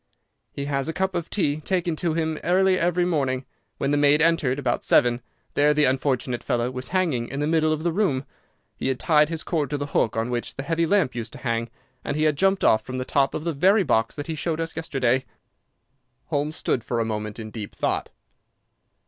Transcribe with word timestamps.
"He 0.51 0.65
has 0.65 0.87
a 0.89 0.93
cup 0.93 1.13
of 1.13 1.29
tea 1.29 1.57
taken 1.61 1.91
in 1.91 1.95
to 1.97 2.13
him 2.15 2.39
early 2.43 2.75
every 2.79 3.05
morning. 3.05 3.45
When 3.77 3.91
the 3.91 3.97
maid 3.97 4.19
entered, 4.19 4.57
about 4.57 4.83
seven, 4.83 5.21
there 5.53 5.75
the 5.75 5.83
unfortunate 5.85 6.43
fellow 6.43 6.71
was 6.71 6.87
hanging 6.87 7.27
in 7.27 7.39
the 7.39 7.45
middle 7.45 7.71
of 7.71 7.83
the 7.83 7.91
room. 7.91 8.25
He 8.75 8.87
had 8.87 8.99
tied 8.99 9.29
his 9.29 9.43
cord 9.43 9.69
to 9.69 9.77
the 9.77 9.85
hook 9.85 10.17
on 10.17 10.31
which 10.31 10.55
the 10.55 10.63
heavy 10.63 10.87
lamp 10.87 11.13
used 11.13 11.33
to 11.33 11.37
hang, 11.45 11.69
and 12.03 12.15
he 12.15 12.23
had 12.23 12.35
jumped 12.35 12.63
off 12.63 12.81
from 12.83 12.97
the 12.97 13.05
top 13.05 13.35
of 13.35 13.43
the 13.43 13.53
very 13.53 13.83
box 13.83 14.15
that 14.15 14.25
he 14.25 14.33
showed 14.33 14.59
us 14.59 14.75
yesterday." 14.75 15.23
Holmes 16.29 16.55
stood 16.55 16.83
for 16.83 16.99
a 16.99 17.05
moment 17.05 17.37
in 17.37 17.51
deep 17.51 17.75
thought. 17.75 18.09